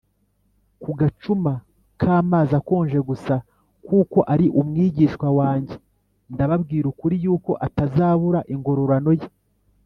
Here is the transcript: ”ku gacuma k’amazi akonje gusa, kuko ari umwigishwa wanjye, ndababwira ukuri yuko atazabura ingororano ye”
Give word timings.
”ku 0.81 0.91
gacuma 0.99 1.53
k’amazi 1.99 2.53
akonje 2.59 2.99
gusa, 3.09 3.35
kuko 3.87 4.17
ari 4.33 4.45
umwigishwa 4.59 5.27
wanjye, 5.39 5.75
ndababwira 6.33 6.85
ukuri 6.93 7.15
yuko 7.25 7.51
atazabura 7.65 8.39
ingororano 8.53 9.11
ye” 9.19 9.27